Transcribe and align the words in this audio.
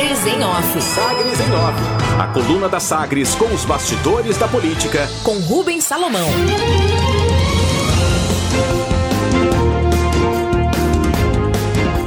Sagres 0.00 0.26
em 0.26 0.42
Off. 0.42 0.80
Sagres 0.80 1.40
em 1.40 1.52
Off. 1.52 2.18
A 2.18 2.26
coluna 2.28 2.70
da 2.70 2.80
Sagres 2.80 3.34
com 3.34 3.44
os 3.52 3.66
bastidores 3.66 4.38
da 4.38 4.48
política. 4.48 5.06
Com 5.22 5.38
Rubens 5.40 5.84
Salomão. 5.84 6.26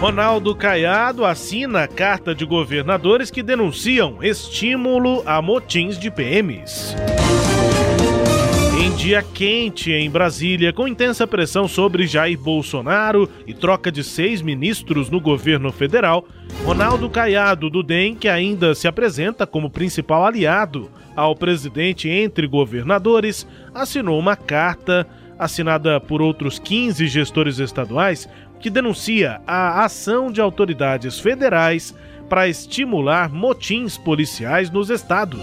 Ronaldo 0.01 0.55
Caiado 0.55 1.23
assina 1.23 1.87
carta 1.87 2.33
de 2.33 2.45
governadores 2.45 3.29
que 3.29 3.43
denunciam 3.43 4.23
estímulo 4.23 5.21
a 5.23 5.39
motins 5.39 5.95
de 5.95 6.09
PMs. 6.09 6.95
Dia 8.97 9.21
quente 9.21 9.91
em 9.91 10.09
Brasília, 10.09 10.71
com 10.71 10.87
intensa 10.87 11.27
pressão 11.27 11.67
sobre 11.67 12.07
Jair 12.07 12.39
Bolsonaro 12.39 13.29
e 13.45 13.53
troca 13.53 13.91
de 13.91 14.03
seis 14.03 14.41
ministros 14.41 15.09
no 15.09 15.19
governo 15.19 15.71
federal, 15.71 16.25
Ronaldo 16.63 17.09
Caiado 17.09 17.69
do 17.69 17.83
DEM, 17.83 18.15
que 18.15 18.29
ainda 18.29 18.73
se 18.73 18.87
apresenta 18.87 19.45
como 19.45 19.69
principal 19.69 20.25
aliado 20.25 20.89
ao 21.15 21.35
presidente 21.35 22.07
entre 22.07 22.47
governadores, 22.47 23.45
assinou 23.73 24.17
uma 24.17 24.37
carta 24.37 25.05
assinada 25.37 25.99
por 25.99 26.21
outros 26.21 26.57
15 26.57 27.07
gestores 27.07 27.59
estaduais 27.59 28.29
que 28.59 28.69
denuncia 28.69 29.41
a 29.45 29.83
ação 29.83 30.31
de 30.31 30.39
autoridades 30.39 31.19
federais 31.19 31.93
para 32.33 32.49
estimular 32.49 33.31
motins 33.31 33.95
policiais 33.95 34.71
nos 34.71 34.89
estados. 34.89 35.39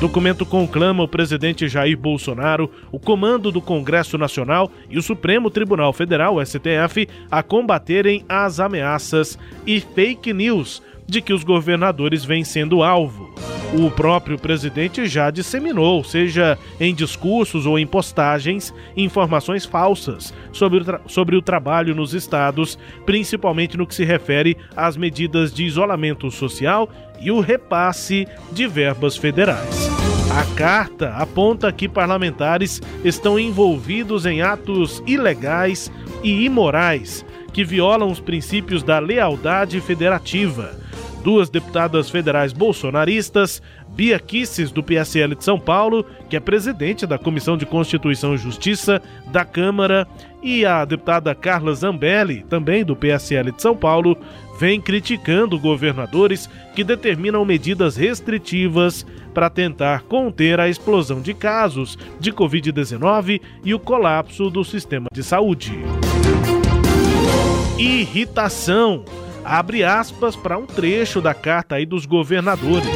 Documento 0.00 0.46
conclama 0.46 1.02
o 1.02 1.08
presidente 1.08 1.68
Jair 1.68 1.94
Bolsonaro, 1.94 2.70
o 2.90 2.98
comando 2.98 3.52
do 3.52 3.60
Congresso 3.60 4.16
Nacional 4.16 4.70
e 4.88 4.96
o 4.96 5.02
Supremo 5.02 5.50
Tribunal 5.50 5.92
Federal, 5.92 6.42
STF, 6.42 7.06
a 7.30 7.42
combaterem 7.42 8.24
as 8.26 8.58
ameaças 8.60 9.38
e 9.66 9.78
fake 9.78 10.32
news 10.32 10.82
de 11.06 11.20
que 11.20 11.34
os 11.34 11.44
governadores 11.44 12.24
vêm 12.24 12.44
sendo 12.44 12.82
alvo. 12.82 13.34
O 13.78 13.90
próprio 13.90 14.38
presidente 14.38 15.06
já 15.06 15.30
disseminou, 15.30 16.02
seja 16.02 16.58
em 16.80 16.94
discursos 16.94 17.66
ou 17.66 17.78
em 17.78 17.86
postagens, 17.86 18.72
informações 18.96 19.66
falsas 19.66 20.32
sobre 20.50 20.78
o, 20.78 21.00
sobre 21.06 21.36
o 21.36 21.42
trabalho 21.42 21.94
nos 21.94 22.14
estados, 22.14 22.78
principalmente 23.04 23.76
no 23.76 23.86
que 23.86 23.94
se 23.94 24.02
refere 24.02 24.56
às 24.74 24.96
medidas 24.96 25.52
de 25.52 25.64
isolamento 25.66 26.30
social 26.30 26.88
e 27.20 27.30
o 27.30 27.40
repasse 27.40 28.26
de 28.50 28.66
verbas 28.66 29.14
federais. 29.14 29.90
A 30.30 30.56
carta 30.56 31.10
aponta 31.10 31.70
que 31.70 31.86
parlamentares 31.86 32.80
estão 33.04 33.38
envolvidos 33.38 34.24
em 34.24 34.40
atos 34.40 35.02
ilegais 35.06 35.92
e 36.22 36.46
imorais 36.46 37.26
que 37.52 37.62
violam 37.62 38.10
os 38.10 38.20
princípios 38.20 38.82
da 38.82 38.98
lealdade 38.98 39.82
federativa 39.82 40.85
duas 41.26 41.50
deputadas 41.50 42.08
federais 42.08 42.52
bolsonaristas, 42.52 43.60
Bia 43.88 44.16
Kisses, 44.16 44.70
do 44.70 44.80
PSL 44.80 45.34
de 45.34 45.42
São 45.42 45.58
Paulo, 45.58 46.06
que 46.30 46.36
é 46.36 46.40
presidente 46.40 47.04
da 47.04 47.18
Comissão 47.18 47.56
de 47.56 47.66
Constituição 47.66 48.32
e 48.32 48.38
Justiça 48.38 49.02
da 49.32 49.44
Câmara, 49.44 50.06
e 50.40 50.64
a 50.64 50.84
deputada 50.84 51.34
Carla 51.34 51.74
Zambelli, 51.74 52.44
também 52.48 52.84
do 52.84 52.94
PSL 52.94 53.50
de 53.50 53.60
São 53.60 53.76
Paulo, 53.76 54.16
vem 54.60 54.80
criticando 54.80 55.58
governadores 55.58 56.48
que 56.76 56.84
determinam 56.84 57.44
medidas 57.44 57.96
restritivas 57.96 59.04
para 59.34 59.50
tentar 59.50 60.02
conter 60.02 60.60
a 60.60 60.68
explosão 60.68 61.20
de 61.20 61.34
casos 61.34 61.98
de 62.20 62.32
Covid-19 62.32 63.40
e 63.64 63.74
o 63.74 63.80
colapso 63.80 64.48
do 64.48 64.62
sistema 64.62 65.08
de 65.12 65.24
saúde. 65.24 65.72
Irritação 67.76 69.04
abre 69.46 69.84
aspas 69.84 70.34
para 70.34 70.58
um 70.58 70.66
trecho 70.66 71.20
da 71.20 71.32
carta 71.32 71.76
aí 71.76 71.86
dos 71.86 72.04
governadores. 72.04 72.88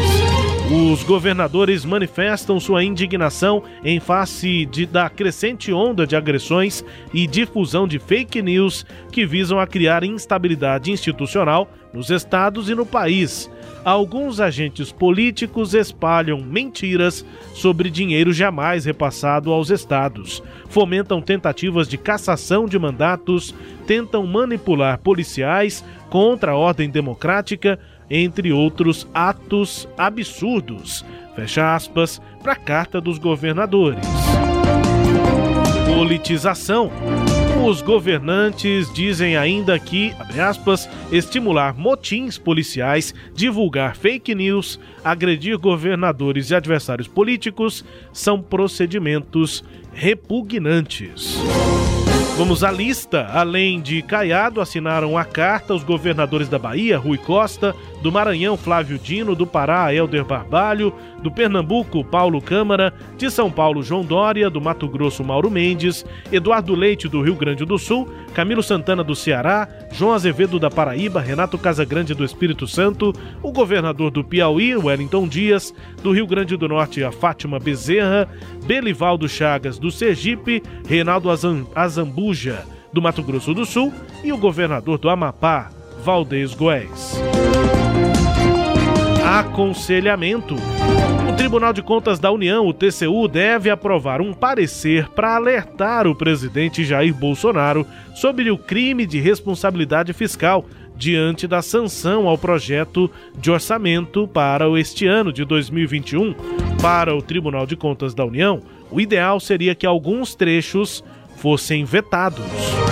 Os 0.93 1.03
governadores 1.03 1.84
manifestam 1.84 2.61
sua 2.61 2.84
indignação 2.84 3.62
em 3.84 3.98
face 3.98 4.67
de, 4.67 4.87
da 4.87 5.09
crescente 5.09 5.73
onda 5.73 6.06
de 6.06 6.15
agressões 6.15 6.84
e 7.12 7.27
difusão 7.27 7.88
de 7.88 7.99
fake 7.99 8.41
news 8.43 8.84
que 9.11 9.27
visam 9.27 9.59
a 9.59 9.66
criar 9.66 10.05
instabilidade 10.05 10.93
institucional 10.93 11.69
nos 11.93 12.11
estados 12.11 12.69
e 12.69 12.75
no 12.75 12.87
país. 12.87 13.50
Alguns 13.85 14.41
agentes 14.41 14.93
políticos 14.93 15.73
espalham 15.73 16.43
mentiras 16.43 17.25
sobre 17.55 17.89
dinheiro 17.89 18.31
jamais 18.33 18.85
repassado 18.85 19.51
aos 19.53 19.71
estados, 19.71 20.43
fomentam 20.69 21.23
tentativas 21.23 21.89
de 21.89 21.97
cassação 21.97 22.67
de 22.67 22.79
mandatos, 22.79 23.55
tentam 23.87 24.27
manipular 24.27 24.99
policiais 24.99 25.83
contra 26.11 26.53
a 26.53 26.57
ordem 26.57 26.91
democrática, 26.91 27.79
entre 28.11 28.53
outros 28.53 29.09
atos 29.15 29.89
absurdos. 29.97 31.05
Fecha 31.35 31.75
aspas 31.75 32.21
para 32.43 32.53
a 32.53 32.57
carta 32.57 33.01
dos 33.01 33.19
governadores. 33.19 34.05
Politização. 35.87 36.91
Os 37.65 37.82
governantes 37.82 38.93
dizem 38.93 39.37
ainda 39.37 39.78
que, 39.78 40.15
aspas, 40.41 40.88
estimular 41.12 41.76
motins 41.76 42.38
policiais, 42.38 43.15
divulgar 43.34 43.97
fake 43.97 44.34
news, 44.34 44.81
agredir 45.04 45.59
governadores 45.59 46.50
e 46.50 46.54
adversários 46.54 47.06
políticos 47.06 47.84
são 48.12 48.41
procedimentos 48.41 49.62
repugnantes. 49.93 51.38
Vamos 52.41 52.65
à 52.65 52.70
lista. 52.70 53.26
Além 53.26 53.82
de 53.82 54.00
Caiado, 54.00 54.62
assinaram 54.62 55.19
a 55.19 55.26
carta 55.26 55.75
os 55.75 55.84
governadores 55.84 56.49
da 56.49 56.59
Bahia, 56.59 56.97
Rui 56.97 57.19
Costa, 57.19 57.76
do 58.00 58.11
Maranhão, 58.11 58.56
Flávio 58.56 58.99
Dino, 58.99 59.34
do 59.34 59.47
Pará, 59.47 59.94
Helder 59.94 60.25
Barbalho, 60.25 60.93
do 61.22 61.31
Pernambuco, 61.31 62.05
Paulo 62.05 62.41
Câmara, 62.41 62.93
de 63.16 63.31
São 63.31 63.50
Paulo, 63.50 63.83
João 63.83 64.03
Dória, 64.03 64.49
do 64.49 64.61
Mato 64.61 64.88
Grosso, 64.88 65.22
Mauro 65.22 65.50
Mendes, 65.50 66.05
Eduardo 66.33 66.75
Leite, 66.75 67.09
do 67.09 67.21
Rio 67.21 67.34
Grande 67.34 67.65
do 67.65 67.78
Sul, 67.78 68.09
Camilo 68.34 68.62
Santana, 68.62 69.05
do 69.05 69.15
Ceará, 69.15 69.69
João 69.93 70.12
Azevedo, 70.12 70.59
da 70.59 70.71
Paraíba, 70.71 71.21
Renato 71.21 71.59
Casagrande, 71.59 72.15
do 72.15 72.25
Espírito 72.25 72.66
Santo, 72.66 73.12
o 73.43 73.53
governador 73.53 74.11
do 74.11 74.25
Piauí, 74.25 74.77
Wellington 74.77 75.28
Dias, 75.28 75.75
do 76.03 76.12
Rio 76.12 76.27
Grande 76.27 76.56
do 76.56 76.69
Norte, 76.69 77.05
a 77.05 77.12
Fátima 77.12 77.59
Bezerra, 77.59 78.28
Belivaldo 78.65 79.28
Chagas, 79.28 79.78
do 79.78 79.91
Sergipe, 79.91 80.62
Reinaldo 80.87 81.28
Azambuja, 81.75 82.65
do 82.93 83.03
Mato 83.03 83.22
Grosso 83.22 83.53
do 83.53 83.65
Sul, 83.65 83.93
e 84.25 84.32
o 84.32 84.38
governador 84.38 84.99
do 84.99 85.09
Amapá, 85.09 85.71
Valdez 86.03 86.55
Goes. 86.55 87.21
Aconselhamento. 89.31 90.57
O 91.33 91.37
Tribunal 91.37 91.73
de 91.73 91.81
Contas 91.83 92.19
da 92.19 92.33
União, 92.33 92.67
o 92.67 92.75
TCU, 92.75 93.29
deve 93.29 93.71
aprovar 93.71 94.21
um 94.21 94.35
parecer 94.35 95.09
para 95.11 95.37
alertar 95.37 96.09
o 96.09 96.17
presidente 96.17 96.85
Jair 96.85 97.15
Bolsonaro 97.15 97.87
sobre 98.13 98.51
o 98.51 98.59
crime 98.59 99.07
de 99.07 99.21
responsabilidade 99.21 100.13
fiscal 100.13 100.67
diante 100.97 101.47
da 101.47 101.63
sanção 101.63 102.27
ao 102.27 102.37
projeto 102.37 103.09
de 103.39 103.53
orçamento 103.53 104.27
para 104.27 104.69
este 104.81 105.07
ano 105.07 105.33
de 105.33 105.45
2021. 105.45 106.35
Para 106.83 107.15
o 107.15 107.23
Tribunal 107.23 107.67
de 107.67 107.77
Contas 107.77 108.12
da 108.12 108.25
União, 108.25 108.61
o 108.91 109.01
ideal 109.01 109.39
seria 109.39 109.77
que 109.77 109.87
alguns 109.87 110.35
trechos 110.35 111.05
fossem 111.37 111.85
vetados 111.85 112.90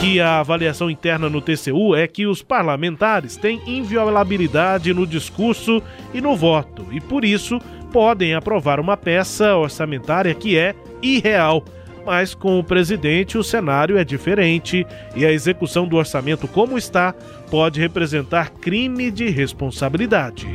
que 0.00 0.20
a 0.20 0.38
avaliação 0.38 0.88
interna 0.88 1.28
no 1.28 1.40
TCU 1.40 1.94
é 1.94 2.06
que 2.06 2.26
os 2.26 2.40
parlamentares 2.40 3.36
têm 3.36 3.60
inviolabilidade 3.66 4.94
no 4.94 5.04
discurso 5.04 5.82
e 6.14 6.20
no 6.20 6.36
voto 6.36 6.86
e, 6.92 7.00
por 7.00 7.24
isso, 7.24 7.60
podem 7.92 8.34
aprovar 8.34 8.78
uma 8.78 8.96
peça 8.96 9.56
orçamentária 9.56 10.32
que 10.34 10.56
é 10.56 10.74
irreal. 11.02 11.64
Mas 12.06 12.32
com 12.32 12.58
o 12.58 12.64
presidente 12.64 13.36
o 13.36 13.42
cenário 13.42 13.98
é 13.98 14.04
diferente 14.04 14.86
e 15.16 15.26
a 15.26 15.32
execução 15.32 15.86
do 15.86 15.96
orçamento 15.96 16.46
como 16.46 16.78
está 16.78 17.12
pode 17.50 17.80
representar 17.80 18.50
crime 18.50 19.10
de 19.10 19.28
responsabilidade. 19.28 20.46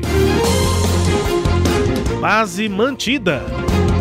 Base 2.21 2.69
mantida. 2.69 3.41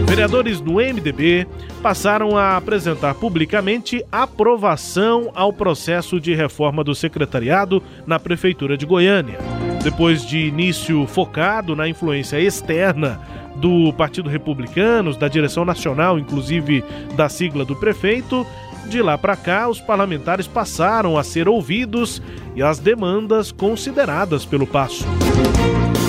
Vereadores 0.07 0.61
do 0.61 0.75
MDB 0.75 1.47
passaram 1.83 2.39
a 2.39 2.57
apresentar 2.57 3.15
publicamente 3.15 4.05
aprovação 4.11 5.33
ao 5.35 5.53
processo 5.53 6.21
de 6.21 6.33
reforma 6.33 6.85
do 6.85 6.95
secretariado 6.95 7.83
na 8.07 8.21
Prefeitura 8.21 8.77
de 8.77 8.87
Goiânia. 8.87 9.39
Depois 9.83 10.25
de 10.25 10.39
início 10.39 11.05
focado 11.09 11.75
na 11.75 11.89
influência 11.89 12.41
externa 12.41 13.21
do 13.57 13.93
Partido 13.95 14.31
Republicano, 14.31 15.13
da 15.17 15.27
direção 15.27 15.65
nacional, 15.65 16.21
inclusive 16.21 16.85
da 17.17 17.29
sigla 17.29 17.65
do 17.65 17.75
prefeito, 17.75 18.47
de 18.87 19.03
lá 19.03 19.19
para 19.19 19.35
cá 19.35 19.69
os 19.69 19.81
parlamentares 19.81 20.47
passaram 20.47 21.19
a 21.19 21.25
ser 21.25 21.49
ouvidos 21.49 22.23
e 22.55 22.63
as 22.63 22.79
demandas 22.79 23.51
consideradas 23.51 24.45
pelo 24.45 24.69
passo. 24.69 25.05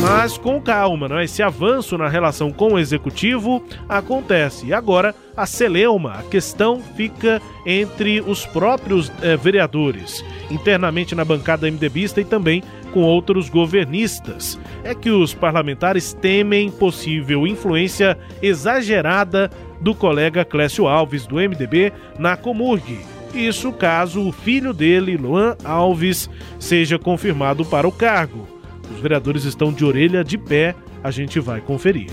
Mas 0.04 0.38
com 0.38 0.60
calma, 0.62 1.08
não 1.08 1.18
é? 1.18 1.24
esse 1.24 1.42
avanço 1.42 1.98
na 1.98 2.10
relação 2.10 2.52
com 2.52 2.74
o 2.74 2.80
executivo 2.80 3.64
acontece. 3.88 4.66
E 4.66 4.74
agora 4.74 5.16
a 5.36 5.46
celeuma, 5.46 6.12
a 6.16 6.24
questão 6.24 6.82
fica 6.82 7.42
entre 7.66 8.20
os 8.20 8.46
próprios 8.46 9.10
eh, 9.22 9.38
vereadores, 9.38 10.22
internamente 10.52 11.16
na 11.16 11.24
bancada 11.24 11.72
MDBista 11.72 12.20
e 12.20 12.26
também 12.26 12.62
com 12.92 13.00
outros 13.00 13.48
governistas. 13.48 14.60
É 14.84 14.94
que 14.94 15.10
os 15.10 15.34
parlamentares 15.34 16.12
temem 16.12 16.70
possível 16.70 17.48
influência 17.48 18.18
exagerada 18.42 19.50
do 19.80 19.96
colega 19.96 20.44
Clécio 20.44 20.86
Alves, 20.86 21.26
do 21.26 21.36
MDB, 21.38 21.94
na 22.20 22.36
Comurg. 22.36 23.00
Isso 23.34 23.72
caso 23.72 24.28
o 24.28 24.34
filho 24.34 24.74
dele, 24.74 25.16
Luan 25.16 25.56
Alves, 25.64 26.30
seja 26.60 27.00
confirmado 27.00 27.64
para 27.64 27.88
o 27.88 27.92
cargo. 27.92 28.53
Os 28.92 29.00
vereadores 29.00 29.44
estão 29.44 29.72
de 29.72 29.86
orelha 29.86 30.24
de 30.24 30.38
pé, 30.38 30.76
a 31.04 31.12
gente 31.12 31.40
vai 31.40 31.62
conferir. 31.62 32.08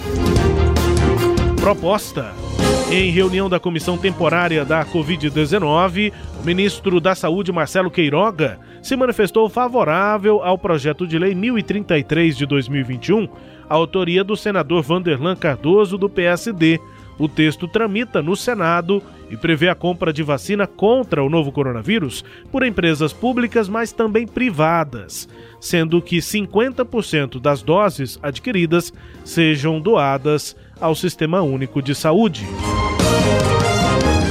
Proposta. 1.61 2.33
Em 2.91 3.11
reunião 3.11 3.49
da 3.49 3.61
comissão 3.61 3.97
temporária 3.97 4.65
da 4.65 4.85
Covid-19, 4.85 6.13
o 6.41 6.45
ministro 6.45 7.01
da 7.01 7.15
Saúde, 7.15 7.53
Marcelo 7.53 7.89
Queiroga, 7.89 8.59
se 8.83 8.97
manifestou 8.97 9.49
favorável 9.49 10.43
ao 10.43 10.59
projeto 10.59 11.07
de 11.07 11.17
lei 11.17 11.33
1033 11.33 12.37
de 12.37 12.47
2021, 12.47 13.29
autoria 13.69 14.25
do 14.25 14.37
senador 14.37 14.83
Vanderlan 14.83 15.37
Cardoso, 15.37 15.97
do 15.97 16.09
PSD. 16.09 16.81
O 17.17 17.29
texto 17.29 17.69
tramita 17.69 18.21
no 18.21 18.35
Senado 18.35 19.01
e 19.31 19.37
prevê 19.37 19.69
a 19.69 19.75
compra 19.75 20.13
de 20.13 20.23
vacina 20.23 20.67
contra 20.67 21.23
o 21.23 21.31
novo 21.31 21.53
coronavírus 21.53 22.25
por 22.51 22.65
empresas 22.65 23.13
públicas, 23.13 23.69
mas 23.69 23.93
também 23.93 24.27
privadas, 24.27 25.29
sendo 25.61 26.03
que 26.03 26.19
50% 26.19 27.41
das 27.41 27.63
doses 27.63 28.19
adquiridas 28.23 28.93
sejam 29.25 29.81
doadas 29.81 30.57
ao 30.81 30.95
Sistema 30.95 31.41
Único 31.41 31.81
de 31.81 31.95
Saúde. 31.95 32.45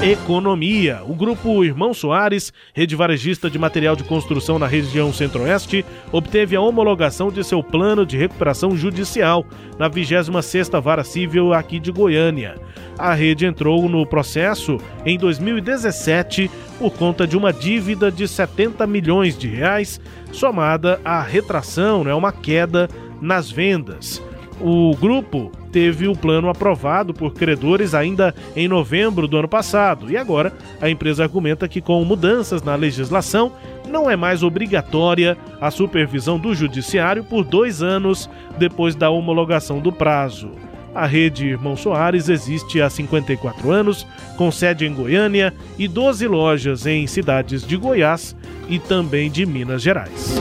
Economia. 0.01 1.01
O 1.05 1.13
grupo 1.13 1.61
Irmão 1.61 1.93
Soares, 1.93 2.53
rede 2.73 2.95
varejista 2.95 3.49
de 3.49 3.59
material 3.59 3.97
de 3.97 4.03
construção 4.05 4.57
na 4.57 4.65
região 4.65 5.11
Centro-Oeste, 5.11 5.85
obteve 6.09 6.55
a 6.55 6.61
homologação 6.61 7.29
de 7.29 7.43
seu 7.43 7.61
plano 7.61 8.05
de 8.05 8.15
recuperação 8.15 8.77
judicial 8.77 9.45
na 9.77 9.89
26ª 9.89 10.79
Vara 10.79 11.03
Civil 11.03 11.53
aqui 11.53 11.81
de 11.81 11.91
Goiânia. 11.91 12.55
A 12.97 13.13
rede 13.13 13.45
entrou 13.45 13.89
no 13.89 14.05
processo 14.05 14.77
em 15.05 15.17
2017 15.17 16.49
por 16.79 16.91
conta 16.93 17.27
de 17.27 17.35
uma 17.35 17.51
dívida 17.51 18.09
de 18.09 18.25
70 18.25 18.87
milhões 18.87 19.37
de 19.37 19.49
reais, 19.49 19.99
somada 20.31 21.01
à 21.03 21.21
retração, 21.21 22.05
né, 22.05 22.13
uma 22.13 22.31
queda 22.31 22.87
nas 23.19 23.51
vendas. 23.51 24.23
O 24.59 24.93
grupo 24.95 25.51
teve 25.71 26.07
o 26.07 26.15
plano 26.15 26.49
aprovado 26.49 27.13
por 27.13 27.33
credores 27.33 27.93
ainda 27.93 28.35
em 28.55 28.67
novembro 28.67 29.27
do 29.27 29.37
ano 29.37 29.47
passado 29.47 30.11
e 30.11 30.17
agora 30.17 30.51
a 30.81 30.89
empresa 30.89 31.23
argumenta 31.23 31.67
que, 31.67 31.79
com 31.79 32.03
mudanças 32.03 32.61
na 32.61 32.75
legislação, 32.75 33.53
não 33.87 34.09
é 34.09 34.15
mais 34.15 34.43
obrigatória 34.43 35.37
a 35.61 35.71
supervisão 35.71 36.37
do 36.37 36.53
judiciário 36.53 37.23
por 37.23 37.43
dois 37.43 37.81
anos 37.81 38.29
depois 38.57 38.95
da 38.95 39.09
homologação 39.09 39.79
do 39.79 39.91
prazo. 39.91 40.51
A 40.93 41.05
rede 41.05 41.47
Irmão 41.47 41.77
Soares 41.77 42.29
existe 42.29 42.81
há 42.81 42.89
54 42.89 43.71
anos, 43.71 44.05
com 44.35 44.51
sede 44.51 44.85
em 44.85 44.93
Goiânia 44.93 45.53
e 45.77 45.87
12 45.87 46.27
lojas 46.27 46.85
em 46.85 47.05
cidades 47.07 47.65
de 47.65 47.77
Goiás 47.77 48.35
e 48.67 48.79
também 48.79 49.29
de 49.29 49.45
Minas 49.45 49.81
Gerais. 49.81 50.35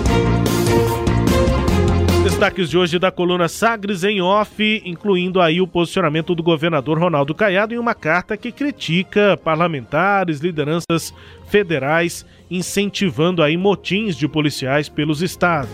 Destaques 2.38 2.70
de 2.70 2.79
hoje 2.79 3.00
da 3.00 3.11
coluna 3.11 3.49
Sagres 3.49 4.05
em 4.05 4.23
Off, 4.23 4.81
incluindo 4.85 5.40
aí 5.40 5.61
o 5.61 5.67
posicionamento 5.67 6.37
do 6.37 6.43
governador 6.43 6.96
Ronaldo 6.96 7.35
Caiado 7.35 7.75
em 7.75 7.79
uma 7.79 7.96
carta 7.96 8.37
que 8.37 8.52
critica 8.52 9.37
parlamentares, 9.37 10.38
lideranças 10.38 11.12
federais, 11.49 12.25
incentivando 12.49 13.43
aí 13.43 13.56
motins 13.56 14.14
de 14.14 14.29
policiais 14.29 14.88
pelos 14.88 15.20
estados. 15.20 15.69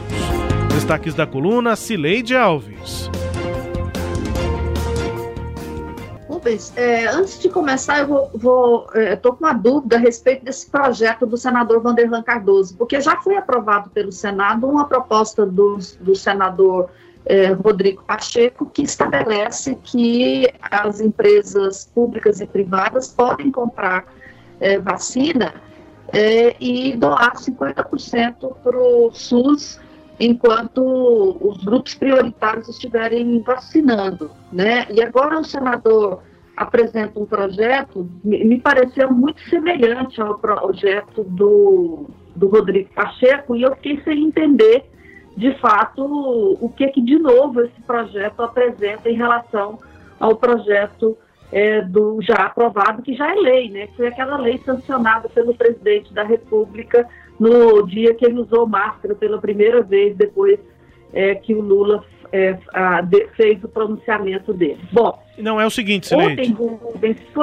Destaques 0.73 1.13
da 1.13 1.27
coluna 1.27 1.77
Cileide 1.77 2.35
Alves. 2.35 3.11
Rubens, 6.45 6.73
é, 6.77 7.07
antes 7.07 7.39
de 7.39 7.49
começar, 7.49 8.01
eu 8.01 8.07
vou, 8.07 8.31
vou 8.35 8.87
é, 8.95 9.17
com 9.17 9.31
uma 9.41 9.55
dúvida 9.55 9.97
a 9.97 9.99
respeito 9.99 10.45
desse 10.45 10.69
projeto 10.69 11.25
do 11.25 11.39
senador 11.39 11.81
Vanderlan 11.81 12.23
Cardoso, 12.23 12.77
porque 12.77 13.01
já 13.01 13.17
foi 13.17 13.37
aprovado 13.37 13.89
pelo 13.89 14.13
Senado 14.13 14.69
uma 14.69 14.87
proposta 14.87 15.47
do, 15.47 15.79
do 16.01 16.15
senador 16.15 16.91
é, 17.25 17.47
Rodrigo 17.47 18.03
Pacheco 18.05 18.67
que 18.67 18.83
estabelece 18.83 19.75
que 19.83 20.47
as 20.61 21.01
empresas 21.01 21.91
públicas 21.95 22.43
e 22.43 22.47
privadas 22.47 23.09
podem 23.09 23.51
comprar 23.51 24.05
é, 24.61 24.79
vacina 24.79 25.55
é, 26.13 26.55
e 26.61 26.95
doar 26.95 27.37
50% 27.37 28.55
para 28.63 28.79
o 28.79 29.11
SUS 29.13 29.81
enquanto 30.21 31.39
os 31.41 31.65
grupos 31.65 31.95
prioritários 31.95 32.69
estiverem 32.69 33.41
vacinando, 33.41 34.31
né? 34.53 34.87
E 34.91 35.03
agora 35.03 35.41
o 35.41 35.45
senador 35.45 36.21
apresenta 36.57 37.19
um 37.19 37.27
projeto, 37.27 38.09
me, 38.23 38.61
pareceu 38.61 39.11
muito 39.11 39.41
semelhante 39.49 40.21
ao 40.21 40.39
projeto 40.39 41.25
do, 41.25 42.07
do 42.35 42.49
Rodrigo 42.49 42.91
Pacheco, 42.95 43.57
e 43.57 43.63
eu 43.63 43.75
fiquei 43.77 44.01
sem 44.03 44.25
entender, 44.25 44.85
de 45.37 45.53
fato, 45.59 46.05
o 46.05 46.69
que 46.77 46.87
que, 46.89 47.01
de 47.01 47.19
novo, 47.19 47.61
esse 47.63 47.81
projeto 47.83 48.41
apresenta 48.41 49.11
em 49.11 49.15
relação 49.15 49.79
ao 50.21 50.37
projeto 50.37 51.17
é, 51.51 51.83
do 51.83 52.21
já 52.23 52.47
aprovado, 52.47 53.03
que 53.03 53.15
já 53.15 53.33
é 53.33 53.35
lei, 53.35 53.71
né? 53.71 53.87
Que 53.89 53.97
foi 53.97 54.07
aquela 54.09 54.37
lei 54.37 54.61
sancionada 54.65 55.29
pelo 55.29 55.55
presidente 55.55 56.13
da 56.15 56.23
República 56.23 57.09
no 57.39 57.83
dia 57.87 58.15
que 58.15 58.25
ele 58.25 58.41
usou 58.41 58.67
máscara 58.67 59.15
pela 59.15 59.41
primeira 59.41 59.83
vez, 59.83 60.17
depois 60.17 60.59
é, 61.13 61.35
que 61.35 61.55
o 61.55 61.61
Lula 61.61 62.05
é, 62.33 62.59
a, 62.73 63.01
de, 63.01 63.27
fez 63.37 63.63
o 63.63 63.69
pronunciamento 63.69 64.53
dele. 64.53 64.81
Bom, 64.93 65.24
não 65.39 65.61
é 65.61 65.67
o 65.67 65.71
seguinte, 65.71 66.07
Sileide. 66.07 66.55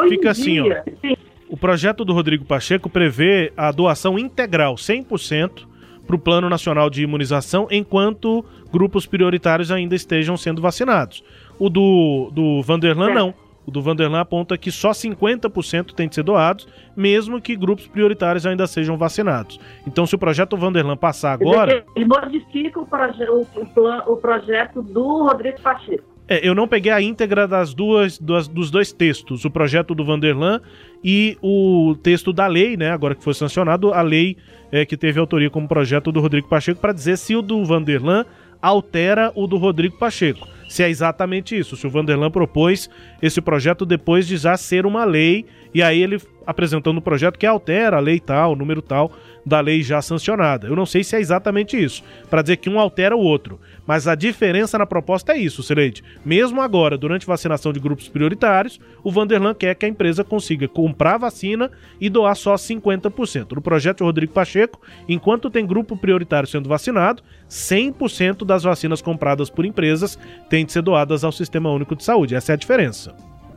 Fica 0.10 0.28
um 0.28 0.32
assim, 0.32 0.64
dia, 0.64 0.84
ó. 0.88 0.92
Sim. 1.02 1.16
O 1.50 1.58
projeto 1.58 2.06
do 2.06 2.14
Rodrigo 2.14 2.46
Pacheco 2.46 2.90
prevê 2.90 3.52
a 3.58 3.72
doação 3.72 4.18
integral, 4.18 4.76
100%, 4.76 5.68
para 6.08 6.16
o 6.16 6.20
Plano 6.20 6.50
Nacional 6.50 6.90
de 6.90 7.04
Imunização, 7.04 7.68
enquanto 7.70 8.46
grupos 8.72 9.06
prioritários 9.06 9.72
ainda 9.72 9.96
estejam 9.96 10.38
sendo 10.38 10.62
vacinados. 10.62 11.24
O 11.60 11.70
do, 11.70 12.32
do 12.34 12.62
Vanderlan, 12.62 13.12
é. 13.12 13.14
não. 13.14 13.34
O 13.66 13.70
do 13.70 13.82
Vanderlan 13.82 14.22
aponta 14.22 14.58
que 14.58 14.72
só 14.72 14.92
50% 14.92 15.94
tem 15.94 16.08
de 16.08 16.16
ser 16.16 16.24
doados, 16.24 16.68
mesmo 16.96 17.40
que 17.40 17.56
grupos 17.56 17.86
prioritários 17.86 18.46
ainda 18.46 18.66
sejam 18.66 18.98
vacinados. 18.98 19.60
Então, 19.86 20.06
se 20.06 20.16
o 20.16 20.18
projeto 20.18 20.58
Vanderlan 20.58 20.98
passar 20.98 21.34
agora. 21.34 21.86
Ele 21.96 22.06
modifica 22.06 22.80
o, 22.80 22.86
proje 22.86 23.24
o, 23.30 23.42
o, 23.42 24.14
o 24.14 24.18
projeto 24.18 24.82
do 24.82 25.26
Rodrigo 25.26 25.62
Pacheco. 25.62 26.11
É, 26.32 26.48
eu 26.48 26.56
não 26.56 26.66
peguei 26.66 26.94
a 26.94 27.02
íntegra 27.02 27.46
das 27.46 27.74
duas, 27.74 28.18
dos 28.18 28.72
dois 28.72 28.94
textos, 28.94 29.44
o 29.44 29.52
projeto 29.52 29.94
do 29.94 30.06
Vanderlan 30.06 30.62
e 31.04 31.38
o 31.42 31.94
texto 32.02 32.32
da 32.32 32.48
lei, 32.48 32.78
né? 32.78 32.90
Agora 32.90 33.14
que 33.14 33.22
foi 33.22 33.34
sancionado, 33.34 33.94
a 33.94 34.02
lei 34.02 34.38
é, 34.72 34.86
que 34.86 34.96
teve 34.96 35.20
autoria 35.20 35.50
como 35.50 35.68
projeto 35.68 36.10
do 36.10 36.22
Rodrigo 36.22 36.48
Pacheco, 36.48 36.80
para 36.80 36.94
dizer 36.94 37.18
se 37.18 37.36
o 37.36 37.42
do 37.42 37.66
Vanderlan 37.66 38.26
altera 38.62 39.30
o 39.36 39.46
do 39.46 39.58
Rodrigo 39.58 39.98
Pacheco 39.98 40.48
se 40.72 40.82
é 40.82 40.90
exatamente 40.90 41.58
isso, 41.58 41.76
se 41.76 41.86
o 41.86 41.90
Vanderlan 41.90 42.32
propôs 42.32 42.90
esse 43.22 43.42
projeto 43.42 43.86
depois 43.86 44.26
de 44.26 44.38
já 44.38 44.56
ser 44.56 44.86
uma 44.86 45.04
lei, 45.04 45.46
e 45.74 45.84
aí 45.84 46.02
ele 46.02 46.18
apresentando 46.46 46.98
um 46.98 47.02
projeto 47.02 47.38
que 47.38 47.46
altera 47.46 47.98
a 47.98 48.00
lei 48.00 48.20
tal, 48.20 48.54
o 48.54 48.56
número 48.56 48.82
tal 48.82 49.12
da 49.46 49.60
lei 49.60 49.82
já 49.82 50.02
sancionada. 50.02 50.68
Eu 50.68 50.76
não 50.76 50.86
sei 50.86 51.04
se 51.04 51.16
é 51.16 51.20
exatamente 51.20 51.82
isso, 51.82 52.04
para 52.30 52.42
dizer 52.42 52.58
que 52.58 52.70
um 52.70 52.80
altera 52.80 53.16
o 53.16 53.20
outro, 53.20 53.60
mas 53.86 54.08
a 54.08 54.16
diferença 54.16 54.78
na 54.78 54.86
proposta 54.86 55.34
é 55.34 55.38
isso, 55.38 55.64
Sileide. 55.64 56.04
Mesmo 56.24 56.62
agora, 56.62 56.98
durante 56.98 57.26
vacinação 57.26 57.74
de 57.74 57.80
grupos 57.80 58.08
prioritários, 58.08 58.80
o 59.04 59.12
Vanderlan 59.12 59.54
quer 59.54 59.76
que 59.76 59.86
a 59.86 59.90
empresa 59.90 60.24
consiga 60.24 60.68
comprar 60.68 61.18
vacina 61.18 61.72
e 62.00 62.10
doar 62.10 62.36
só 62.36 62.56
50%. 62.56 63.54
No 63.54 63.62
projeto 63.62 64.04
Rodrigo 64.04 64.34
Pacheco, 64.34 64.80
enquanto 65.08 65.50
tem 65.50 65.66
grupo 65.66 65.98
prioritário 65.98 66.48
sendo 66.48 66.70
vacinado, 66.70 67.24
100% 67.50 68.46
das 68.46 68.64
vacinas 68.64 69.02
compradas 69.02 69.50
por 69.50 69.66
empresas 69.66 70.18
têm 70.50 70.66
de 70.66 70.72
ser 70.72 70.82
doadas 70.82 71.24
ao 71.24 71.32
Sistema 71.32 71.72
Único 71.72 71.96
de 71.96 72.04
Saúde. 72.04 72.36
Essa 72.36 72.54
é 72.54 72.56
a 72.56 72.58
diferença. 72.58 73.16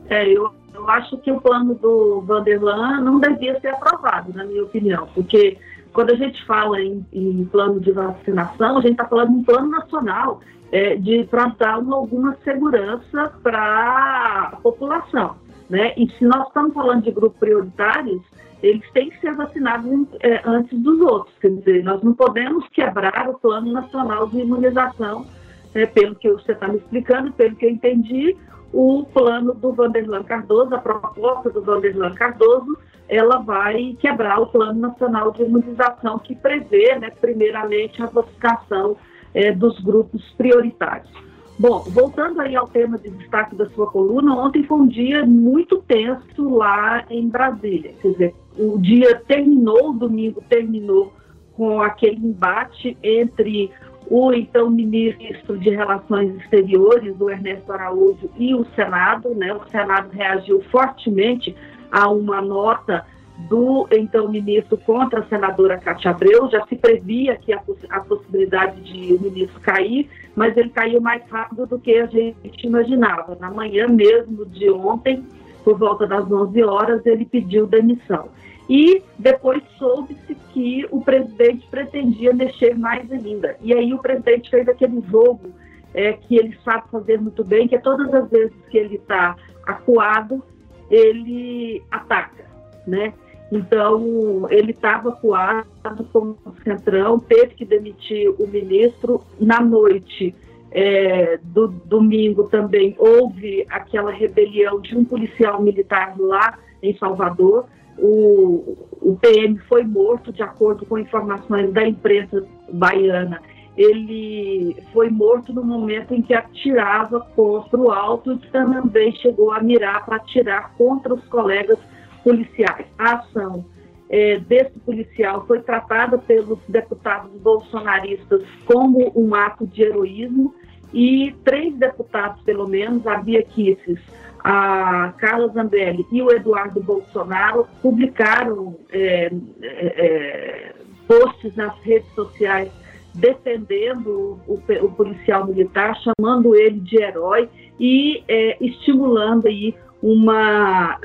É, 0.09 0.27
eu, 0.27 0.53
eu 0.75 0.89
acho 0.89 1.17
que 1.19 1.31
o 1.31 1.39
plano 1.39 1.75
do 1.75 2.21
Vanderlan 2.21 3.01
não 3.01 3.19
devia 3.19 3.59
ser 3.59 3.69
aprovado, 3.69 4.33
na 4.33 4.43
minha 4.43 4.63
opinião, 4.63 5.07
porque 5.13 5.57
quando 5.93 6.11
a 6.11 6.15
gente 6.15 6.43
fala 6.45 6.81
em, 6.81 7.05
em 7.13 7.45
plano 7.45 7.79
de 7.79 7.91
vacinação, 7.91 8.77
a 8.77 8.81
gente 8.81 8.91
está 8.91 9.05
falando 9.05 9.29
de 9.29 9.35
um 9.37 9.43
plano 9.43 9.69
nacional 9.69 10.41
é, 10.71 10.95
de 10.95 11.23
para 11.25 11.53
alguma 11.71 12.35
segurança 12.43 13.33
para 13.41 14.51
a 14.51 14.57
população. 14.57 15.37
Né? 15.69 15.93
E 15.95 16.09
se 16.11 16.25
nós 16.25 16.47
estamos 16.47 16.73
falando 16.73 17.03
de 17.03 17.11
grupos 17.11 17.39
prioritários, 17.39 18.21
eles 18.61 18.83
têm 18.91 19.09
que 19.09 19.19
ser 19.19 19.33
vacinados 19.35 19.89
é, 20.21 20.41
antes 20.45 20.77
dos 20.79 20.99
outros. 20.99 21.33
Quer 21.39 21.51
dizer, 21.51 21.83
nós 21.83 22.01
não 22.03 22.13
podemos 22.13 22.67
quebrar 22.69 23.29
o 23.29 23.39
Plano 23.39 23.71
Nacional 23.71 24.27
de 24.27 24.39
Imunização, 24.39 25.25
é, 25.73 25.85
pelo 25.85 26.15
que 26.15 26.31
você 26.31 26.51
está 26.51 26.67
me 26.67 26.77
explicando, 26.77 27.31
pelo 27.33 27.55
que 27.55 27.65
eu 27.65 27.69
entendi, 27.69 28.35
o 28.75 29.05
plano 29.05 29.53
do 29.53 29.71
Vanderlan 29.71 30.23
Cardoso, 30.23 30.75
a 30.75 30.79
proposta 30.79 31.49
do 31.49 31.61
Vanderlan 31.61 32.13
Cardoso, 32.13 32.77
ela 33.07 33.37
vai 33.37 33.95
quebrar 34.01 34.41
o 34.41 34.47
Plano 34.47 34.81
Nacional 34.81 35.31
de 35.31 35.43
Imunização, 35.43 36.19
que 36.19 36.35
prevê, 36.35 36.99
né, 36.99 37.09
primeiramente, 37.21 38.03
a 38.03 38.07
vacinação 38.07 38.97
é, 39.33 39.53
dos 39.53 39.79
grupos 39.79 40.21
prioritários. 40.37 41.09
Bom, 41.57 41.85
voltando 41.87 42.41
aí 42.41 42.53
ao 42.53 42.67
tema 42.67 42.97
de 42.97 43.09
destaque 43.11 43.55
da 43.55 43.69
sua 43.69 43.89
coluna, 43.89 44.35
ontem 44.35 44.63
foi 44.63 44.77
um 44.77 44.87
dia 44.87 45.25
muito 45.25 45.81
tenso 45.87 46.49
lá 46.49 47.05
em 47.09 47.29
Brasília. 47.29 47.93
Quer 48.01 48.11
dizer, 48.11 48.35
o 48.57 48.77
dia 48.77 49.15
terminou, 49.25 49.91
o 49.91 49.93
domingo 49.93 50.43
terminou 50.49 51.13
com 51.53 51.81
aquele 51.81 52.17
embate 52.17 52.97
entre 53.01 53.71
o 54.09 54.33
então 54.33 54.69
ministro 54.69 55.57
de 55.57 55.69
Relações 55.69 56.35
Exteriores, 56.35 57.15
o 57.19 57.29
Ernesto 57.29 57.71
Araújo, 57.71 58.29
e 58.37 58.53
o 58.53 58.65
Senado. 58.75 59.29
Né? 59.35 59.53
O 59.53 59.67
Senado 59.69 60.09
reagiu 60.11 60.61
fortemente 60.71 61.55
a 61.91 62.09
uma 62.09 62.41
nota 62.41 63.05
do 63.49 63.85
então 63.91 64.29
ministro 64.29 64.77
contra 64.77 65.19
a 65.19 65.25
senadora 65.25 65.77
Cátia 65.77 66.11
Abreu. 66.11 66.49
Já 66.49 66.65
se 66.67 66.75
previa 66.75 67.35
que 67.35 67.53
a, 67.53 67.61
a 67.89 67.99
possibilidade 67.99 68.81
de 68.81 69.13
o 69.13 69.21
ministro 69.21 69.59
cair, 69.61 70.09
mas 70.35 70.55
ele 70.55 70.69
caiu 70.69 71.01
mais 71.01 71.21
rápido 71.29 71.65
do 71.65 71.79
que 71.79 71.95
a 71.97 72.05
gente 72.05 72.65
imaginava. 72.65 73.37
Na 73.39 73.51
manhã 73.51 73.87
mesmo 73.87 74.45
de 74.45 74.69
ontem, 74.69 75.23
por 75.63 75.77
volta 75.77 76.07
das 76.07 76.31
11 76.31 76.63
horas, 76.63 77.05
ele 77.05 77.25
pediu 77.25 77.67
demissão. 77.67 78.29
E 78.69 79.03
depois 79.17 79.61
soube-se 79.77 80.35
que 80.53 80.85
o 80.89 81.01
presidente 81.01 81.67
pretendia 81.69 82.33
mexer 82.33 82.75
mais 82.77 83.11
ainda. 83.11 83.55
E 83.61 83.73
aí 83.73 83.93
o 83.93 83.99
presidente 83.99 84.49
fez 84.49 84.67
aquele 84.67 85.01
jogo 85.09 85.51
é, 85.93 86.13
que 86.13 86.35
ele 86.35 86.57
sabe 86.63 86.83
fazer 86.91 87.21
muito 87.21 87.43
bem, 87.43 87.67
que 87.67 87.75
é 87.75 87.79
todas 87.79 88.13
as 88.13 88.29
vezes 88.29 88.55
que 88.69 88.77
ele 88.77 88.95
está 88.95 89.35
acuado, 89.65 90.43
ele 90.89 91.81
ataca, 91.91 92.45
né? 92.87 93.13
Então, 93.51 94.47
ele 94.49 94.71
estava 94.71 95.09
acuado 95.09 95.65
com 96.11 96.35
o 96.45 96.53
Centrão, 96.63 97.19
teve 97.19 97.53
que 97.53 97.63
demitir 97.63 98.29
o 98.39 98.47
ministro. 98.47 99.21
Na 99.39 99.61
noite 99.61 100.35
é, 100.71 101.39
do 101.41 101.67
domingo 101.67 102.45
também 102.45 102.95
houve 102.97 103.65
aquela 103.69 104.11
rebelião 104.11 104.81
de 104.81 104.97
um 104.97 105.05
policial 105.05 105.61
militar 105.61 106.15
lá 106.17 106.57
em 106.81 106.97
Salvador. 106.97 107.65
O, 107.97 108.87
o 109.01 109.17
PM 109.21 109.57
foi 109.69 109.83
morto, 109.83 110.31
de 110.31 110.43
acordo 110.43 110.85
com 110.85 110.97
informações 110.97 111.71
da 111.71 111.87
imprensa 111.87 112.45
baiana. 112.71 113.41
Ele 113.77 114.77
foi 114.93 115.09
morto 115.09 115.53
no 115.53 115.63
momento 115.63 116.13
em 116.13 116.21
que 116.21 116.33
atirava 116.33 117.19
contra 117.35 117.77
o 117.77 117.91
alto 117.91 118.33
e 118.33 118.37
também 118.49 119.11
chegou 119.13 119.51
a 119.51 119.61
mirar 119.61 120.05
para 120.05 120.17
atirar 120.17 120.73
contra 120.77 121.13
os 121.13 121.25
colegas 121.27 121.77
policiais. 122.23 122.87
A 122.97 123.15
ação 123.15 123.65
é, 124.09 124.39
desse 124.39 124.79
policial 124.79 125.45
foi 125.45 125.61
tratada 125.61 126.17
pelos 126.17 126.59
deputados 126.67 127.31
bolsonaristas 127.41 128.43
como 128.65 129.11
um 129.15 129.33
ato 129.33 129.65
de 129.67 129.83
heroísmo 129.83 130.53
e 130.93 131.35
três 131.43 131.75
deputados, 131.75 132.41
pelo 132.43 132.67
menos, 132.67 133.05
a 133.05 133.17
Bia 133.17 133.43
Kisses, 133.43 133.99
a 134.47 135.11
Carla 135.17 135.47
Zambelli 135.47 136.05
e 136.11 136.21
o 136.21 136.29
Eduardo 136.31 136.79
Bolsonaro 136.79 137.67
publicaram 137.81 138.77
é, 138.91 139.31
é, 139.59 139.71
é, 139.71 140.73
posts 141.07 141.55
nas 141.55 141.75
redes 141.79 142.07
sociais 142.13 142.71
defendendo 143.15 144.39
o, 144.47 144.61
o, 144.83 144.91
policial 144.91 145.47
militar, 145.47 145.97
chamando 145.97 146.55
ele 146.55 146.79
de 146.79 147.01
herói 147.01 147.49
e 147.79 148.23
é, 148.27 148.63
estimulando 148.63 149.47
aí 149.47 149.73
uma 149.99 150.99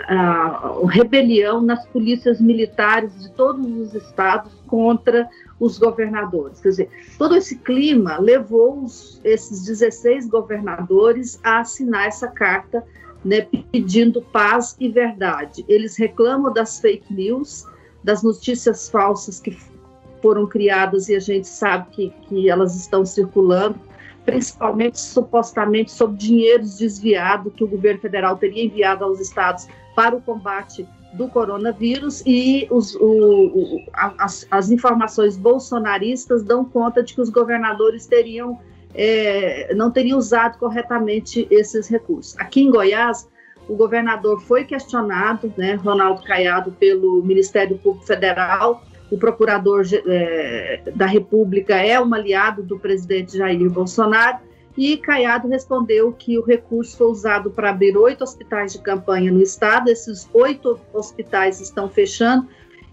rebelião 0.91 1.63
nas 1.63 1.87
polícias 1.87 2.43
militares 2.43 3.23
de 3.23 3.33
todos 3.33 3.65
os 3.65 3.95
estados 3.95 4.53
contra 4.67 5.27
os 5.59 5.79
governadores. 5.79 6.61
Quer 6.61 6.69
dizer, 6.69 6.91
todo 7.17 7.35
esse 7.35 7.57
clima 7.57 8.19
levou 8.19 8.83
os, 8.83 9.19
esses 9.25 9.65
16 9.65 10.29
governadores 10.29 11.41
a 11.43 11.61
assinar 11.61 12.07
essa 12.07 12.29
carta 12.29 12.85
né, 13.25 13.47
pedindo 13.71 14.23
paz 14.23 14.77
e 14.79 14.89
verdade. 14.89 15.65
Eles 15.69 15.97
reclamam 15.97 16.53
das 16.53 16.81
fake 16.81 17.13
news, 17.13 17.67
das 18.03 18.23
notícias 18.23 18.89
falsas 18.89 19.39
que 19.41 19.57
foram 20.23 20.47
criadas 20.47 21.09
e 21.09 21.17
a 21.17 21.21
gente 21.21 21.49
sabe 21.49 21.89
que, 21.91 22.11
que 22.29 22.49
elas 22.51 22.77
estão 22.77 23.05
circulando, 23.05 23.79
principalmente 24.25 24.99
supostamente 24.99 25.91
sobre 25.91 26.17
dinheiros 26.17 26.79
desviados 26.79 27.53
que 27.55 27.65
o 27.65 27.69
governo 27.69 28.01
federal 28.01 28.37
teria 28.37 28.65
enviado 28.65 29.05
aos 29.05 29.21
estados 29.21 29.67
para 29.95 30.17
o 30.17 30.21
combate 30.21 30.87
do 31.15 31.29
coronavírus 31.29 32.23
e 32.25 32.69
os, 32.71 32.95
o, 32.95 33.01
o, 33.03 33.85
as, 33.93 34.47
as, 34.51 34.71
informações 34.71 35.37
bolsonaristas 35.37 36.45
dão 36.45 36.65
conta 36.65 37.03
de 37.03 37.15
que 37.15 37.21
os 37.21 37.31
governadores 37.31 38.07
teriam 38.07 38.61
é, 38.95 39.73
não 39.75 39.91
teria 39.91 40.17
usado 40.17 40.59
corretamente 40.59 41.47
esses 41.51 41.89
recursos. 41.89 42.37
Aqui 42.39 42.63
em 42.63 42.71
Goiás, 42.71 43.29
o 43.69 43.77
governador 43.77 44.41
foi 44.41 44.65
questionado, 44.65 45.53
né, 45.57 45.75
Ronaldo 45.75 46.23
Caiado, 46.23 46.73
pelo 46.73 47.23
Ministério 47.23 47.79
Público 47.79 48.07
Federal. 48.07 48.85
O 49.11 49.19
procurador 49.19 49.85
é, 50.07 50.83
da 50.95 51.07
República 51.07 51.77
é 51.77 52.01
um 52.01 52.13
aliado 52.13 52.63
do 52.63 52.79
presidente 52.79 53.37
Jair 53.37 53.71
Bolsonaro. 53.71 54.39
E 54.77 54.97
Caiado 54.97 55.49
respondeu 55.49 56.13
que 56.13 56.39
o 56.39 56.45
recurso 56.45 56.97
foi 56.97 57.09
usado 57.09 57.51
para 57.51 57.71
abrir 57.71 57.97
oito 57.97 58.23
hospitais 58.23 58.73
de 58.73 58.79
campanha 58.81 59.31
no 59.31 59.43
estado. 59.43 59.89
Esses 59.89 60.29
oito 60.33 60.79
hospitais 60.93 61.61
estão 61.61 61.89
fechando 61.89 62.49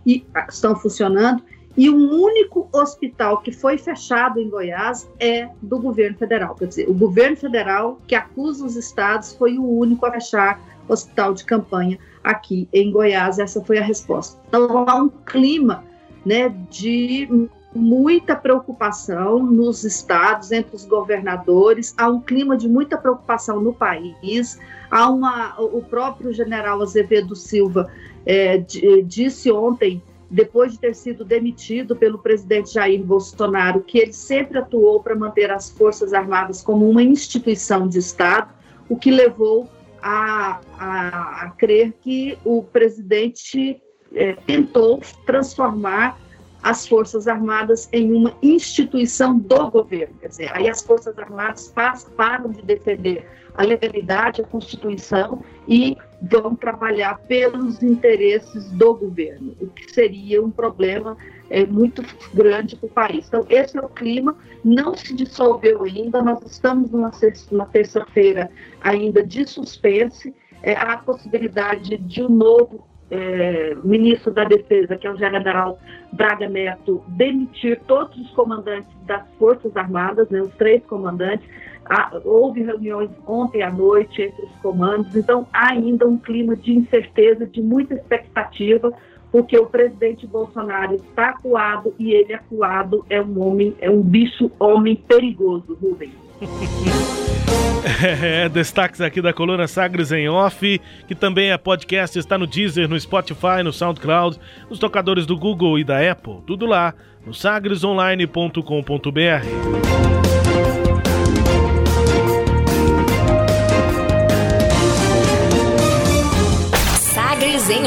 e 0.05 0.25
ah, 0.33 0.47
estão 0.49 0.75
funcionando 0.75 1.43
e 1.77 1.91
o 1.91 1.95
único 1.95 2.67
hospital 2.73 3.37
que 3.37 3.51
foi 3.51 3.77
fechado 3.77 4.39
em 4.39 4.49
Goiás 4.49 5.07
é 5.19 5.47
do 5.61 5.79
governo 5.79 6.17
federal. 6.17 6.55
Quer 6.55 6.65
dizer, 6.65 6.89
o 6.89 6.93
governo 6.93 7.37
federal 7.37 7.99
que 8.07 8.15
acusa 8.15 8.65
os 8.65 8.75
estados 8.75 9.33
foi 9.33 9.59
o 9.59 9.63
único 9.63 10.03
a 10.07 10.11
fechar 10.11 10.59
hospital 10.89 11.35
de 11.35 11.45
campanha 11.45 11.99
aqui 12.23 12.67
em 12.73 12.91
Goiás. 12.91 13.37
Essa 13.37 13.63
foi 13.63 13.77
a 13.77 13.83
resposta. 13.83 14.41
Então 14.47 14.89
há 14.89 14.95
um 14.95 15.07
clima 15.07 15.83
né, 16.25 16.49
de 16.71 17.47
muita 17.75 18.35
preocupação 18.35 19.43
nos 19.43 19.83
estados, 19.83 20.51
entre 20.51 20.75
os 20.75 20.83
governadores, 20.83 21.93
há 21.95 22.07
um 22.07 22.19
clima 22.19 22.57
de 22.57 22.67
muita 22.67 22.97
preocupação 22.97 23.61
no 23.61 23.71
país. 23.71 24.59
Há 24.89 25.09
uma, 25.09 25.55
o 25.59 25.83
próprio 25.83 26.33
general 26.33 26.81
Azevedo 26.81 27.35
Silva 27.35 27.91
é, 28.25 28.57
disse 29.05 29.51
ontem 29.51 30.01
depois 30.29 30.73
de 30.73 30.79
ter 30.79 30.93
sido 30.93 31.23
demitido 31.23 31.95
pelo 31.95 32.19
presidente 32.19 32.73
Jair 32.73 33.03
Bolsonaro, 33.03 33.81
que 33.81 33.97
ele 33.97 34.13
sempre 34.13 34.57
atuou 34.57 35.01
para 35.01 35.15
manter 35.15 35.51
as 35.51 35.69
Forças 35.69 36.13
Armadas 36.13 36.61
como 36.61 36.89
uma 36.89 37.01
instituição 37.01 37.87
de 37.87 37.99
Estado, 37.99 38.53
o 38.89 38.97
que 38.97 39.09
levou 39.09 39.69
a, 40.01 40.59
a, 40.77 41.45
a 41.45 41.49
crer 41.51 41.93
que 42.01 42.37
o 42.43 42.63
presidente 42.63 43.81
é, 44.13 44.33
tentou 44.45 45.01
transformar 45.25 46.19
as 46.61 46.87
Forças 46.87 47.27
Armadas 47.27 47.87
em 47.93 48.11
uma 48.11 48.33
instituição 48.41 49.37
do 49.37 49.71
governo. 49.71 50.15
Quer 50.19 50.27
dizer, 50.27 50.51
aí 50.53 50.69
as 50.69 50.81
Forças 50.81 51.17
Armadas 51.17 51.73
param 52.15 52.51
de 52.51 52.61
defender 52.61 53.25
a 53.55 53.63
legalidade, 53.63 54.41
a 54.41 54.43
Constituição 54.43 55.43
e 55.67 55.97
vão 56.21 56.55
trabalhar 56.55 57.19
pelos 57.27 57.81
interesses 57.83 58.71
do 58.71 58.95
governo, 58.95 59.55
o 59.61 59.67
que 59.67 59.91
seria 59.91 60.43
um 60.43 60.49
problema 60.49 61.15
é, 61.49 61.65
muito 61.65 62.03
grande 62.33 62.75
para 62.75 62.87
o 62.87 62.89
país. 62.89 63.27
Então, 63.27 63.45
esse 63.49 63.77
é 63.77 63.81
o 63.81 63.89
clima, 63.89 64.35
não 64.63 64.95
se 64.95 65.15
dissolveu 65.15 65.83
ainda, 65.83 66.21
nós 66.21 66.41
estamos 66.43 66.91
numa, 66.91 67.11
terça-feira 67.67 68.49
ainda 68.81 69.23
de 69.23 69.47
suspense, 69.47 70.33
é, 70.63 70.73
há 70.73 70.93
a 70.93 70.97
possibilidade 70.97 71.97
de 71.97 72.23
um 72.23 72.29
novo 72.29 72.83
é, 73.09 73.75
ministro 73.83 74.31
da 74.33 74.43
Defesa, 74.43 74.97
que 74.97 75.07
é 75.07 75.11
o 75.11 75.17
general 75.17 75.79
Braga 76.11 76.49
Neto, 76.49 77.03
demitir 77.09 77.79
todos 77.87 78.17
os 78.17 78.31
comandantes 78.31 78.91
das 79.05 79.23
Forças 79.37 79.75
Armadas, 79.77 80.29
né, 80.29 80.41
os 80.41 80.53
três 80.55 80.83
comandantes. 80.85 81.47
Há, 81.89 82.19
houve 82.25 82.63
reuniões 82.63 83.09
ontem 83.25 83.61
à 83.61 83.71
noite 83.71 84.21
entre 84.21 84.45
os 84.45 84.51
comandos, 84.61 85.15
então 85.15 85.47
há 85.53 85.71
ainda 85.71 86.07
um 86.07 86.17
clima 86.17 86.55
de 86.55 86.73
incerteza, 86.73 87.45
de 87.45 87.61
muita 87.61 87.93
expectativa, 87.93 88.91
porque 89.31 89.57
o 89.57 89.65
presidente 89.65 90.27
Bolsonaro 90.27 90.95
está 90.95 91.29
acuado 91.29 91.93
e 91.97 92.11
ele 92.11 92.33
acuado 92.33 93.05
é 93.09 93.21
um 93.21 93.45
homem, 93.45 93.75
é 93.79 93.89
um 93.89 94.01
bicho 94.01 94.51
homem 94.59 94.95
perigoso, 94.95 95.77
Rubens. 95.81 96.11
É, 98.21 98.49
destaques 98.49 99.01
aqui 99.01 99.21
da 99.21 99.31
coluna 99.31 99.67
Sagres 99.67 100.11
em 100.11 100.27
Off, 100.27 100.81
que 101.07 101.15
também 101.15 101.51
é 101.51 101.57
podcast, 101.57 102.19
está 102.19 102.37
no 102.37 102.45
Deezer, 102.45 102.89
no 102.89 102.99
Spotify, 102.99 103.63
no 103.63 103.71
SoundCloud, 103.71 104.37
nos 104.69 104.77
tocadores 104.77 105.25
do 105.25 105.37
Google 105.37 105.79
e 105.79 105.83
da 105.83 106.11
Apple. 106.11 106.41
Tudo 106.45 106.65
lá 106.65 106.93
no 107.25 107.33
sagresonline.com.br. 107.33 110.26